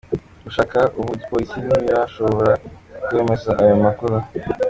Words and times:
Gushika 0.43 0.79
ubu 0.99 1.09
igipolisi 1.15 1.57
ntikirashobora 1.65 2.53
kwemeza 3.05 3.49
ayo 3.61 3.75
makuru. 3.83 4.15